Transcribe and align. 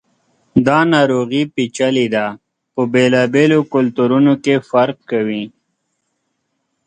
دا 0.67 0.79
ناروغي 0.93 1.43
پیچلي 1.55 2.07
ده، 2.15 2.25
په 2.73 2.81
بېلابېلو 2.93 3.59
کلتورونو 3.73 4.33
کې 4.43 4.55
فرق 4.69 4.97
کوي. 5.11 5.43